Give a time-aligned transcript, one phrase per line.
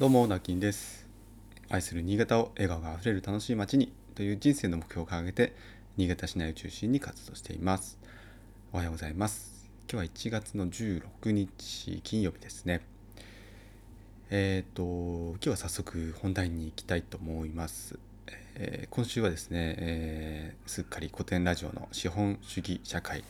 [0.00, 1.06] どうも、なきんです。
[1.68, 5.54] 愛する新潟を笑顔があふれる楽しい街にという人生の目標を掲げて、
[5.98, 7.98] 新潟市内を中心に活動しています。
[8.72, 9.68] おはようございます。
[9.92, 12.80] 今日は1月の16日金曜日ですね。
[14.30, 17.98] えっ、と、今日は早速本題に行きたいと思います。
[18.54, 23.22] えー今週はですね、えーすっかり古典ラジオの資本主義社会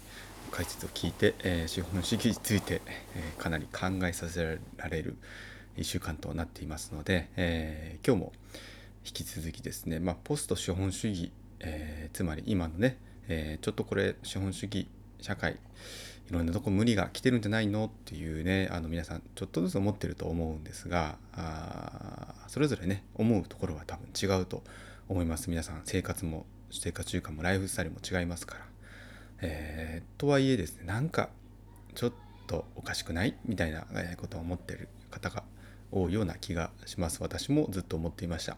[0.53, 2.81] 解説を聞いて、えー資本主義について、
[3.17, 5.17] えーかなり考えさせられる
[5.77, 8.33] 1週間となっていますので、えー今日も
[9.05, 14.89] 引き続きですね、まあ、ポスト資本主義、えーつまり今のね、えーちょっとこれ資本主義
[15.21, 15.59] 社会
[16.31, 24.63] いろんなとこ無理が来てるんじゃないのっていうねあの皆さんちょっとずつ思ってると思うんですがあそれぞれね思うところは多分違うと
[25.09, 25.51] 思います。
[25.51, 28.65] 皆さん生活も生活習慣もライフスタイルも違いますから、
[29.43, 31.31] えーとはいえですねなんか
[31.97, 32.13] ちょっ
[32.47, 33.85] とおかしくないみたいな
[34.17, 35.43] ことを思ってる方が
[35.93, 37.23] 多いような気がします。
[37.23, 38.57] 私もずっと思っていました。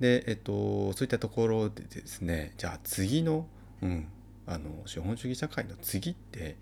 [0.00, 3.46] でえっとそういったところでですねじゃあ次の
[3.82, 4.08] うん
[4.46, 6.56] あの資本主義社会の次って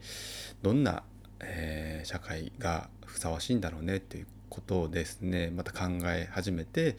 [0.63, 1.03] どんな、
[1.41, 6.97] えー社会がふさわしいんだろうねっていうことをですねまた考え始めて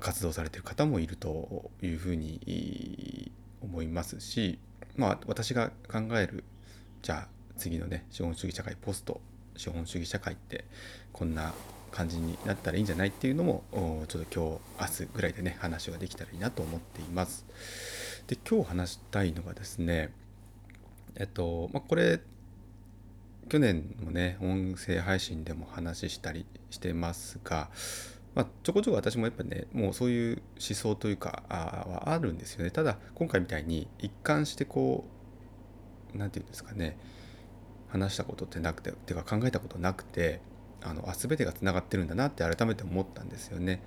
[0.00, 4.58] 活動されてる方もいるというふうに思いますし
[4.96, 6.44] まあ私が考える
[7.02, 9.20] じゃあ次のね資本主義社会ポスト
[9.56, 10.64] 資本主義社会って
[11.12, 11.52] こんな
[11.90, 13.62] 感じになったらいいんじゃないっていうのも
[14.08, 17.44] ちょっと今日明日ぐらいでね話ができたらいいなと思っています。
[18.26, 20.12] で今日話したいのがですね
[21.16, 22.20] えっとまあこれ
[23.48, 27.70] 去年もね音声配信でも話したりしてますが、
[28.34, 35.06] まあ、ちょこちょこ私もやっぱねもうそういう思想というかはあるんですよねただ今回みたいに一貫してこ
[36.14, 36.98] うなんていうんですかね
[37.88, 40.40] 話したことってなくててか考えたことなくて
[40.82, 43.82] あのあ全てがつながってるんだなって改めて思ったんですよね。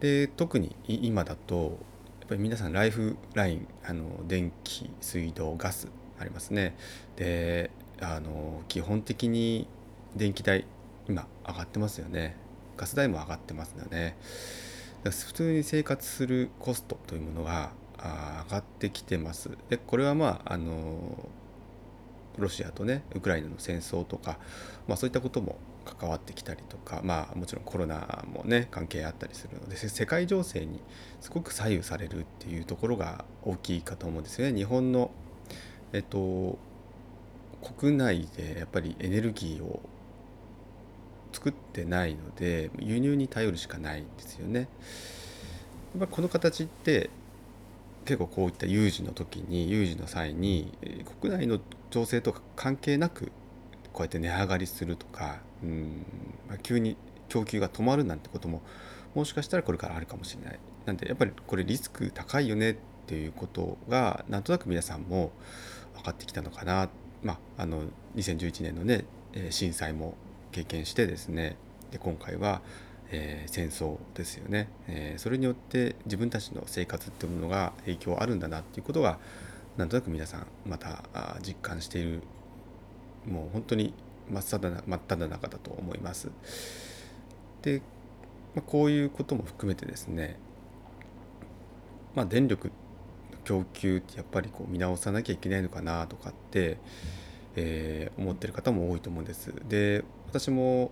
[0.00, 1.78] で特に今だと
[2.20, 5.88] やっぱり皆さんライフラインあの電気水道ガス
[6.18, 6.76] ありますね。
[7.16, 7.70] で
[8.00, 9.66] あの基本的に
[10.16, 10.66] 電気代
[11.08, 12.36] 今上がってますよね。
[12.76, 14.16] ガス代も上がってますよね。
[15.04, 19.50] 普通に生活するコストというものが上がってきてます。
[19.68, 21.28] でこれはまああの
[22.38, 24.38] ロシアとねウクライナの戦争とか、
[24.88, 30.80] まあ、そういったことも関わってきたりとかまあもちろんコロナもね関係あったりするので世界情勢に
[31.20, 34.56] すごく左右されるっていうところが大きいかと思うんですよね。
[34.56, 35.10] 日本の
[35.92, 36.58] えっと
[37.78, 39.80] 国内でやっぱりエネルギーを
[41.32, 44.68] 作ってないので輸入に頼るしかないんですよね。
[45.98, 47.10] やっこの形って
[48.04, 50.72] 結構こういった有事の時に有事の際に
[51.20, 51.58] 国内の
[51.90, 53.32] 情勢とか関係なく
[53.92, 56.96] こうやって値上がりするとかうん、急に
[57.28, 58.62] 供給が止まるなんてことも
[59.14, 60.58] もしかしたらこれからあるかもしれない。
[60.86, 62.76] なんでやっぱりこれリスク高いよねっ
[63.06, 65.32] ていうことがなんとなく皆さんも
[65.94, 66.88] 分かってきたのかな。
[67.22, 67.84] まあ、あの
[68.16, 69.06] 2011年のね
[69.50, 70.14] 震災も
[70.52, 71.56] 経験してですね
[71.90, 72.60] で今回は
[73.10, 79.18] えー戦争ですよね、えーそれによって自分たちの生活っていうものが影響あるんだなっていうことが
[79.76, 81.04] なんとなく皆さんまた
[81.40, 82.22] 実感している
[83.26, 83.94] もう本当に
[84.30, 86.30] 真っ只真っ只中だと思います。
[87.62, 87.82] で、
[88.54, 90.38] まあ、こういうことも含めてですね、
[92.14, 92.70] まあ、電力
[93.44, 96.78] 供給ってやっぱりこう見直さなきゃいけないのかなとかって、
[97.56, 99.52] えー思ってる方も多いと思うんです。
[99.68, 100.90] で私も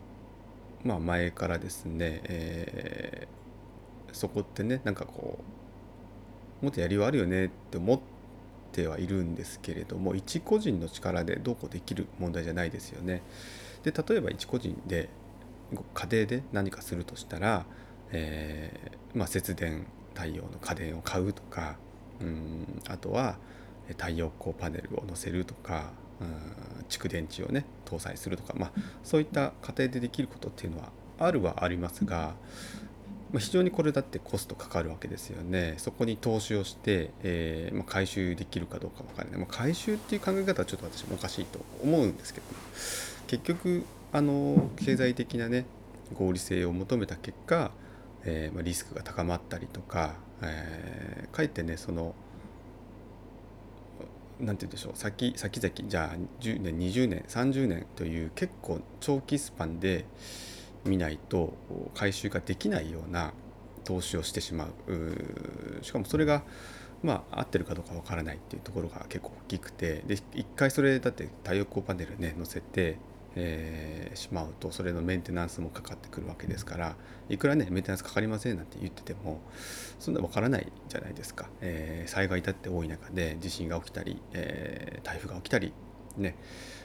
[0.85, 3.43] まあ前からですね、えー
[4.13, 5.39] そこってねなんかこ
[6.61, 8.12] うもっとやりようあるよねって思って
[8.73, 13.23] てはいるんですけれども一個人の力でどうこうできる問題じゃないですよね。
[13.85, 15.09] で例えば一個人で
[15.73, 17.65] ご家庭で何かするとしたら、
[18.11, 21.77] えーまあ、節電太陽の家電を買うとか
[22.21, 23.39] うんあとは
[23.89, 28.73] え太陽光パネルを載せるとかうん蓄電池をね搭載するとか、まあ、
[29.03, 32.35] そういった家庭でできることっていうのはあるはありますが、
[33.33, 35.75] まあ、非常にこれだってコストかかるわけですよね。
[35.79, 42.47] そこに投資をして、えーまあ、回収できるかどうかわからない、まあ、回収っていう考え方はちょっと私もおかしいと思うんですけど。
[43.27, 45.65] 結局あの経済的なね
[46.13, 47.71] 合理性を求めた結果、
[48.25, 52.15] えーまあ、リスクが高まったりとか、えーかえってねその
[54.39, 54.93] なんて言うんでしょう。
[54.95, 60.05] 先先々じゃあ10年20年30年という結構長期スパンで
[60.85, 61.55] 見ないと
[61.95, 63.33] 回収ができないような
[63.85, 65.85] 投資をしてしまう。
[65.85, 66.43] しかもそれが
[67.03, 70.03] まあ合ってるかどうかわからないっていうところが結構大きくて。
[70.07, 72.99] で一回それだって太陽光パネルね載せて
[73.35, 76.97] えー、しまうとそれのメンテナンスもかかってくるわけですから
[77.29, 79.41] いくらねメンテナンスかかりませんなんて言ってても
[79.99, 85.73] そんなわからないじゃないですか、えー、災害だって多い中で地震が起きたり、えー、台風が起きたり
[86.17, 86.37] ね、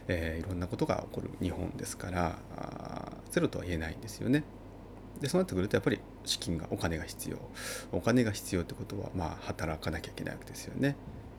[0.07, 2.39] えー、いろんなことが起こる日本ですから
[3.31, 4.43] ゼロとは言えないんですよね。
[5.19, 7.39] でそうなってくるとやっぱり資金がお金が必要
[7.91, 10.95] お金が必要ってことはまあ働かなきゃいけないわけですよね。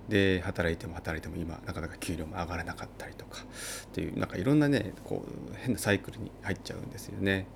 [0.08, 7.46] で働いても働いても今なかなか給料も上がらなかったりとかっていうなんかいろんなねこう変なサイクルに入っちゃうんですよね。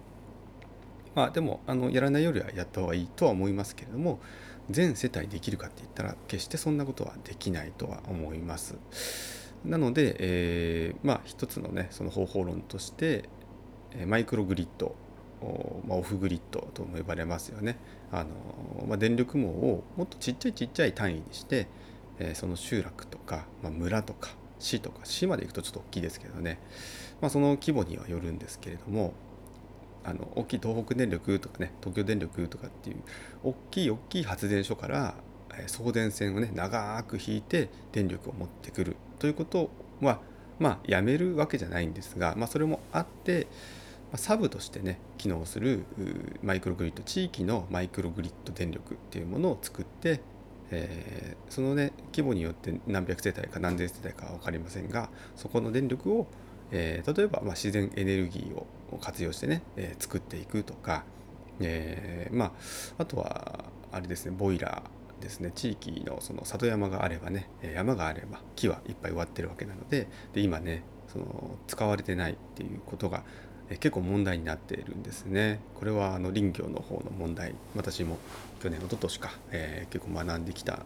[1.14, 4.20] まあでもあのやらないよりはやった方がいいとは思いますけれども
[4.70, 8.76] 全世帯できるかって言ったら決してそんなことはできないとは思います。
[9.64, 13.28] なので、えー、まあ一つのねその方法論として
[14.06, 14.94] マイクログリッド
[15.88, 17.76] まあ、オフグリッドとも呼ばれますよね。
[18.12, 18.30] あの、
[18.86, 21.66] まあ、電力網をもっとちっちゃいちっちゃい単位にして、
[22.18, 26.60] えー、その集落とか、まあ、村とか市とか市まで行くとちょっと大きいですけどね、
[27.20, 29.14] まあ、その規模にはよるんですけれども
[30.04, 33.02] あの大きい東北電力とかね東京電力とかっていう
[33.42, 35.14] 大きい大きい発電所から
[35.66, 39.70] 送電線をね長く引いて電力を持ってくるということ
[40.00, 40.20] は
[40.58, 43.46] まあやめるわけじゃないんですが、まあ、それもあって
[44.14, 45.84] サブとしてね機能する
[46.42, 50.20] マイクログリッド地域のマイクログリッド電力っていうものを作って
[50.72, 56.26] えー、そのね規模によって何百世帯か何千世帯かは分かりませんがそこの電力を、
[56.70, 58.66] えー、例えば、まあ、自然エネルギーを
[58.98, 61.04] 活用してね、えー、作っていくとか、
[61.60, 62.52] えー、まあ
[62.98, 73.24] あとはあれですねボイラーですね地域のその里山があればね山があれば木はいっぱい植わってるわけなのでで今ねその使われてないっていうことが
[73.68, 75.60] 結構問題になっているんですね。
[75.76, 78.18] これはあの林業の方の問題私も
[78.60, 80.84] 去年一昨年か、えー、結構学んできた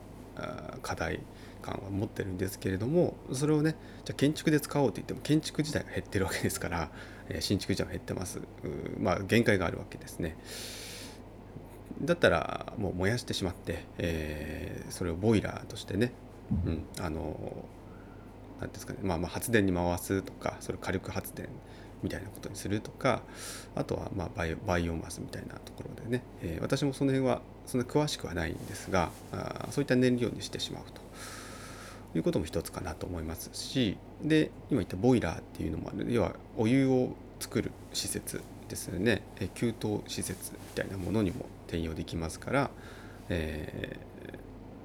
[0.82, 1.20] 課題
[1.62, 3.74] 感は持ってるんですけれどもそれをね
[4.04, 6.90] じゃあ建築で使おうと言っても建築自体が減ってるわけですから、
[7.28, 8.40] えー、新築自体は減ってます
[9.00, 10.36] まあ限界があるわけですね。
[12.06, 16.12] だったらもう燃やしてしまって、えー、それをボイラーとしてね、
[16.64, 17.64] うん、あの
[18.60, 21.48] 何ですかね、まあ、まあ発電に回すとかそれ火力発電
[22.02, 23.22] みたいなことにするとか
[23.74, 31.06] あとはまあバイオバイオマスみたいなところでね、えー、私もその辺はそんな詳しくはないんですがあそういった燃料にしてしまうと。
[32.14, 36.06] いうことも一つかなと思いますしで今言ったボイラーっていうのもある。
[36.10, 37.10] 要はお湯を
[37.40, 39.22] 作る施設ですね、
[39.54, 42.70] 給湯施設みたいなものにも転用できますから、
[43.28, 43.96] え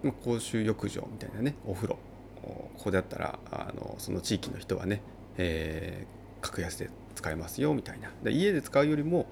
[0.03, 1.97] ー、公衆浴場みたいなねお風呂
[2.41, 5.01] ここであったらあのその地域の人はね、
[5.37, 9.27] えー、格安で使えますよみたいなで家で使うよりも、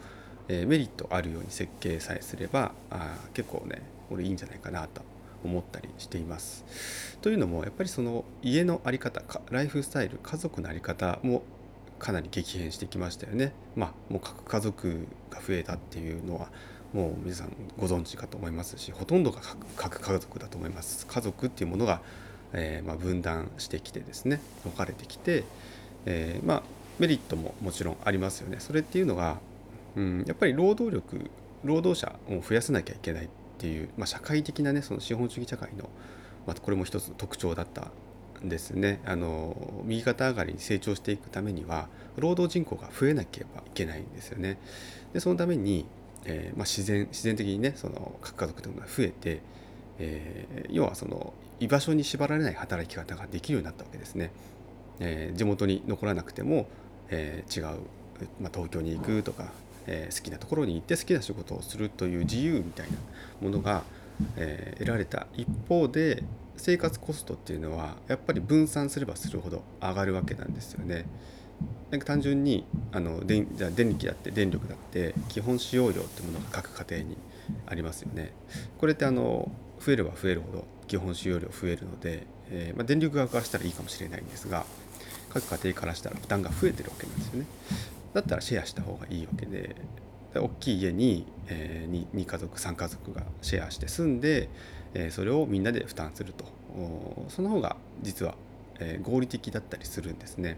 [0.47, 5.01] えー、メリットあるように設計さえすればあ結構ねこれいいんじゃないかなと
[5.43, 7.17] 思ったりしています。
[7.21, 9.21] というのもやっぱりその家の在り方
[9.51, 11.43] ライフスタイル家族の在り方も
[11.99, 13.53] かなり激変してきましたよね。
[13.75, 16.49] まあもう核家族が増えたっていうのは
[16.93, 19.41] もう皆さんご存知かと思いますしほとんどが
[19.75, 21.05] 核家族だと思います。
[21.05, 22.01] 家族っていうものが、
[22.53, 25.43] えー、まあ、分断してきてですね分かれてきて、
[26.05, 26.63] えー、まあ
[26.97, 28.57] メリットももちろんありますよね。
[28.59, 29.39] それっていうのが、
[29.95, 31.29] うん、やっぱり労働力
[31.63, 35.89] 労働者を増やさなきゃいけないっていう、まあ、社会的なねその資本主義社会の、
[36.47, 37.91] まあ、これも一つの特徴だった
[38.43, 41.87] ですねあの右肩上がりに成長していくためには
[42.17, 44.57] 労働人口が増えなければいけないんですよね。
[45.13, 45.85] でそのために、
[46.25, 49.41] えー、まあ、自然自然的にねその核家族というのが増えて、
[49.99, 54.31] えー、要はその居場所に縛られない働き方ができるようになったわけですね。
[55.01, 56.67] えー、地元に残らなくても
[57.09, 57.79] えー、違う、
[58.39, 59.51] まあ、東京に行くとか、
[59.87, 62.97] えー、好きなところに行って好きな仕事をするという自由みたいな
[63.41, 63.83] ものが、
[64.37, 66.23] えー、得られた一方で
[66.59, 71.05] 生活コストっていうのはやっぱり分散すればするほど上がるわけなんですよね。
[71.91, 77.17] なんか単純にあの電じゃ電気だって電力だって基本使用量ってものが各家庭に
[77.65, 78.33] ありますよね。
[78.77, 84.65] これってあの増えれば増えるほど基本使用量増えるので、えーまあ、電力側からしたらいいかもしれないんですが
[85.29, 87.45] 各家庭からしたら負担が増えてるわけなんですよね。
[88.13, 89.75] だったらシェアした方がいいわけで
[90.35, 94.49] 大きい家に、えー、2, 2家族3家族がシェアして住んで、
[94.93, 96.45] えー、それをみんなで負担すると
[97.29, 98.35] その方が実は、
[98.79, 100.57] えー、合理的だったりするんですね。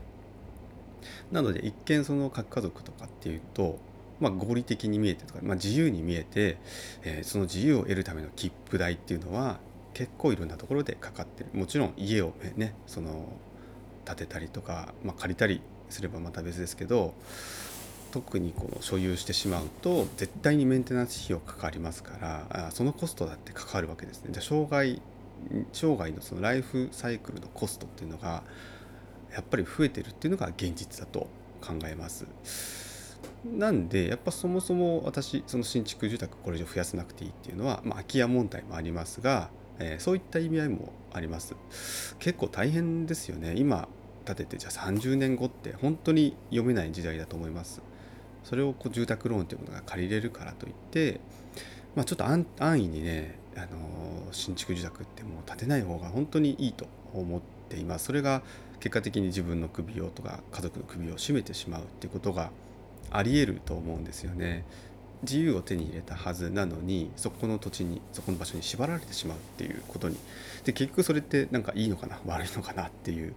[1.32, 3.80] なので一見その核家族とかっていうと、
[4.20, 6.58] まあ、合理的に見えてとか、まあ、自由に見えて、
[7.04, 9.60] えー、その自由を得るための切符代っていうのは
[9.94, 13.34] 結構いろんなところでかかってるもちろん家をねその
[14.06, 17.14] 建てたりとか、まあ、借りたりすればまた別ですけど
[18.12, 24.32] 特にこの所有してしまうと絶対にメンテナンス費用かかりますからそのコストだってかかるわけですね。
[24.32, 25.02] じゃ生涯
[25.74, 28.44] 生涯のそのライフサイクルのコストっていうのが
[29.34, 31.28] やっぱり増えてるっていうのが現実だと
[31.62, 32.26] 考えます。
[33.46, 39.50] なんでやっぱそもそも私その新築住宅これ以上増やさなくていいっていうのは、まあ、空き家問題もありますが、
[39.80, 41.56] えー、そういった意味合いもあります。
[42.20, 43.56] 結構大変ですよね。
[43.58, 43.88] 今
[44.26, 47.82] 建ててじゃあ30年後って本当に読めない時代だと思います。
[48.44, 51.20] それをこう住宅ローンというものが借りれるからといって、
[51.96, 53.68] まあ、ちょっと安易にね、あの、
[54.32, 58.42] 新築住宅ってもう建てない方が本当にいいと思っていますそれが
[58.80, 62.52] 結果的に自分の首をとか家族の首を絞めてしまうっていうことが
[63.12, 64.66] ありえると思うんですよね。
[65.24, 70.18] 自由を手に入れたはずなのにそこの土地にそこの場所に縛られてしまうっていうことに
[70.64, 72.20] で結局それってなんかいいのかな？
[72.26, 73.36] 悪いのかなっていう、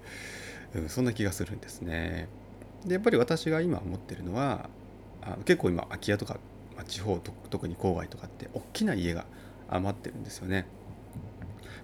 [0.77, 2.29] うん、そんな気がするんですね。
[2.87, 4.71] でやっぱり私が今思ってるのは
[5.25, 6.39] あ結構今空き家とか、
[6.77, 9.25] まあ、地方特に郊外とかって大きな家が
[9.69, 10.67] 余ってるんですよね。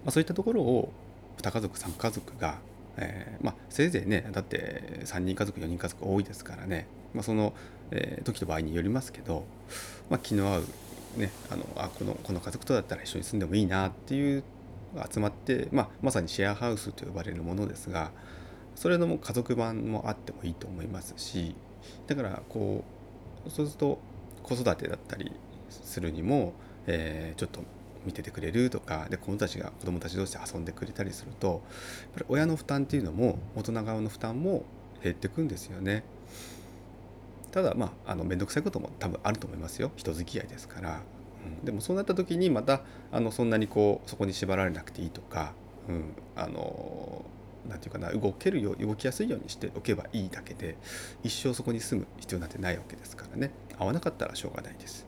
[0.04, 0.92] まあ、そういったところを
[1.38, 2.58] 2家族3家族が、
[2.96, 7.52] えー、まあ、せいぜいねだって3人家族4人家族多いですからねまあ、その、
[7.90, 9.44] えー、時と場合によりますけど、
[10.08, 10.64] まあ、気の合う、
[11.16, 14.44] ね、あのあこのこの家族とだったら一緒に住んでもいいなっていう
[15.12, 18.10] 集まって、まあ、まさにシェアハウスと呼ばれるものですが
[18.74, 21.54] それのも家族版もあってもいいと思いますし
[22.06, 22.99] だからこう
[23.48, 23.98] そうすると
[24.42, 25.32] 子育てだったり
[25.68, 26.52] するにも、
[26.86, 27.60] えー、ちょっと
[28.04, 31.60] 見ててくれるとかで子供たちが子供たち同士で遊んでくれたりするとやっ
[32.14, 34.64] ぱり親の負担っていうのも大人側の負担も
[35.02, 36.04] 減ってくんですよね。
[37.52, 39.90] ただまああの面倒くさいことも多分あると思いますよ。
[39.96, 41.00] 人付き合いですから、
[41.60, 45.52] うん、でもそうなった時にまたあのそんなにこうそこに縛られなくていいとか、
[45.88, 47.24] うん、あの
[47.68, 50.76] なんていうかな動けるよう動きやすいようにしておけばいいだけで
[51.22, 55.06] 一生そこに住む必要なんてないわけですからね合わなかったらしょうがないです。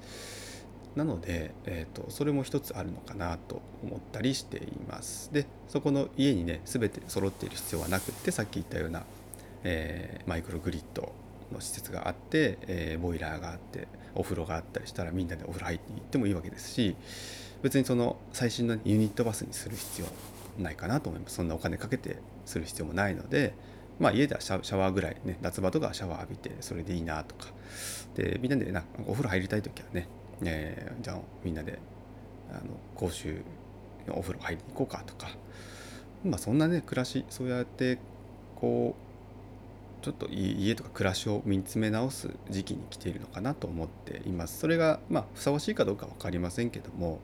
[0.97, 5.33] なので、えーと、それも一つあるのかなと思ったりしています。
[5.33, 9.05] でそこの家にね全て揃っている必要はなくってさっき言ったような、
[9.65, 11.13] えー、マイクログリッド
[11.51, 16.97] の施設があって、えー、ボイラーがあってお風呂があったりしたらみんなでお風呂入っていってもいいわけですし
[17.63, 20.07] 別にその最新のユニットバスにする必要
[20.59, 21.37] ないかなと思います。
[21.37, 23.55] そんなお金かけてする必要もないので
[23.99, 27.53] まあ家ではシャワーぐらいね夏場とかはシャワー浴びてそれでいいなとか。
[28.15, 30.07] でみんなでなお風呂入りたい時はね、
[30.45, 31.79] えー、じゃあみんなで
[32.51, 32.61] あの
[32.95, 33.43] 公衆
[34.09, 35.29] お風呂入りに行こうかとか。
[36.25, 37.99] まあそんなね暮らしそうやって
[38.55, 38.95] こ
[40.01, 44.59] うちょっと家とか暮らしを見つめ直す時期に来ているのかなと思っています。
[44.59, 47.21] それがまあふさわしいかどうか分かりませんけども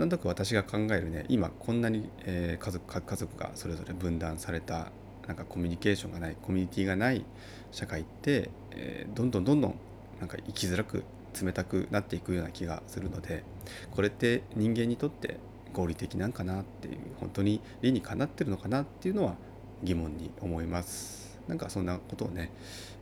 [0.00, 4.92] なんとなく私が考えるね今こんなに、えー、家族家族がそれぞれ分断された
[5.26, 7.22] なんかコミュニケーションがないコミュニティがない
[7.70, 9.74] 社会って、えー、どんどんどんどん
[10.18, 11.04] なんか生きづらく
[11.40, 13.44] 冷たくなっていくような気がするので
[13.90, 15.38] これって人間にとって
[15.74, 19.34] 合理的なんかなっていう本当に理にかなってるのかなっていうのは
[19.82, 21.38] 疑問に思います。
[21.46, 22.50] なんかそんなことをね、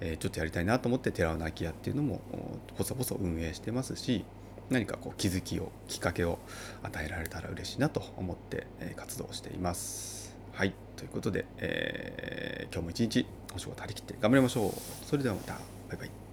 [0.01, 2.21] えー、ちょっとやりたいなと思って寺尾の空き家っていうのも
[2.77, 4.25] こそこそ運営してますし
[4.71, 6.39] 何かこう気づきをきっかけを
[6.83, 10.37] 与えられたら嬉しいなと思って、活動しています。
[10.53, 14.73] はいということで、えー、今日も一日お仕事張り切って頑張りましょう。
[15.07, 15.55] それではまた
[15.89, 16.28] バイバイ。